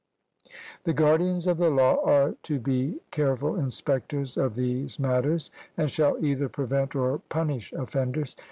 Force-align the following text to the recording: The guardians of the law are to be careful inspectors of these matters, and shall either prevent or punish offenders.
The 0.85 0.93
guardians 0.93 1.45
of 1.45 1.59
the 1.59 1.69
law 1.69 2.03
are 2.03 2.35
to 2.41 2.57
be 2.57 3.01
careful 3.11 3.55
inspectors 3.55 4.35
of 4.35 4.55
these 4.55 4.97
matters, 4.97 5.51
and 5.77 5.91
shall 5.91 6.17
either 6.25 6.49
prevent 6.49 6.95
or 6.95 7.19
punish 7.29 7.71
offenders. 7.73 8.35